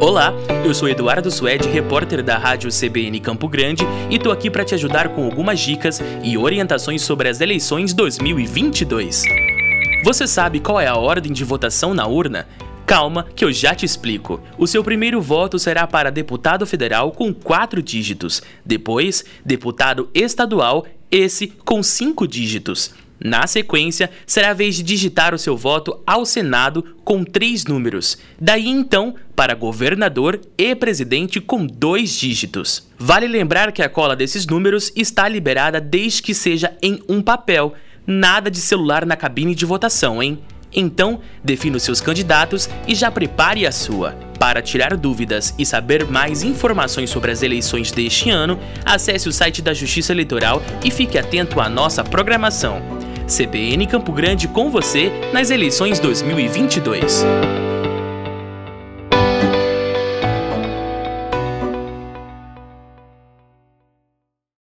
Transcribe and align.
Olá, 0.00 0.32
eu 0.64 0.72
sou 0.72 0.88
Eduardo 0.88 1.28
Suede, 1.28 1.68
repórter 1.68 2.22
da 2.22 2.38
Rádio 2.38 2.70
CBN 2.70 3.18
Campo 3.18 3.48
Grande 3.48 3.82
e 4.08 4.16
tô 4.16 4.30
aqui 4.30 4.48
para 4.48 4.64
te 4.64 4.72
ajudar 4.72 5.08
com 5.08 5.24
algumas 5.24 5.58
dicas 5.58 6.00
e 6.22 6.38
orientações 6.38 7.02
sobre 7.02 7.28
as 7.28 7.40
eleições 7.40 7.92
2022. 7.92 9.24
Você 10.04 10.28
sabe 10.28 10.60
qual 10.60 10.80
é 10.80 10.86
a 10.86 10.96
ordem 10.96 11.32
de 11.32 11.42
votação 11.42 11.94
na 11.94 12.06
urna? 12.06 12.46
Calma, 12.86 13.26
que 13.34 13.44
eu 13.44 13.52
já 13.52 13.74
te 13.74 13.84
explico. 13.84 14.40
O 14.56 14.68
seu 14.68 14.84
primeiro 14.84 15.20
voto 15.20 15.58
será 15.58 15.84
para 15.84 16.12
deputado 16.12 16.64
federal 16.64 17.10
com 17.10 17.34
quatro 17.34 17.82
dígitos, 17.82 18.40
depois, 18.64 19.24
deputado 19.44 20.08
estadual, 20.14 20.86
esse 21.10 21.48
com 21.48 21.82
cinco 21.82 22.24
dígitos. 22.24 22.94
Na 23.22 23.46
sequência, 23.46 24.10
será 24.26 24.50
a 24.50 24.54
vez 24.54 24.76
de 24.76 24.82
digitar 24.82 25.34
o 25.34 25.38
seu 25.38 25.56
voto 25.56 26.00
ao 26.06 26.24
Senado 26.24 26.84
com 27.04 27.24
três 27.24 27.64
números. 27.64 28.18
Daí 28.40 28.68
então, 28.68 29.14
para 29.34 29.54
governador 29.54 30.40
e 30.56 30.74
presidente 30.74 31.40
com 31.40 31.66
dois 31.66 32.10
dígitos. 32.12 32.88
Vale 32.98 33.26
lembrar 33.26 33.72
que 33.72 33.82
a 33.82 33.88
cola 33.88 34.14
desses 34.14 34.46
números 34.46 34.92
está 34.94 35.28
liberada 35.28 35.80
desde 35.80 36.22
que 36.22 36.34
seja 36.34 36.76
em 36.82 37.02
um 37.08 37.20
papel. 37.20 37.74
Nada 38.06 38.50
de 38.50 38.58
celular 38.58 39.04
na 39.04 39.16
cabine 39.16 39.54
de 39.54 39.66
votação, 39.66 40.22
hein? 40.22 40.38
Então, 40.72 41.20
defina 41.42 41.76
os 41.76 41.82
seus 41.82 42.00
candidatos 42.00 42.68
e 42.86 42.94
já 42.94 43.10
prepare 43.10 43.66
a 43.66 43.72
sua. 43.72 44.12
Para 44.38 44.62
tirar 44.62 44.96
dúvidas 44.96 45.54
e 45.58 45.66
saber 45.66 46.06
mais 46.06 46.42
informações 46.42 47.10
sobre 47.10 47.30
as 47.32 47.42
eleições 47.42 47.90
deste 47.90 48.30
ano, 48.30 48.58
acesse 48.84 49.28
o 49.28 49.32
site 49.32 49.60
da 49.60 49.74
Justiça 49.74 50.12
Eleitoral 50.12 50.62
e 50.84 50.90
fique 50.90 51.18
atento 51.18 51.60
à 51.60 51.68
nossa 51.68 52.04
programação. 52.04 52.97
CBN 53.28 53.86
Campo 53.86 54.10
Grande 54.12 54.48
com 54.48 54.70
você 54.70 55.12
nas 55.32 55.50
eleições 55.50 56.00
2022. 56.00 57.24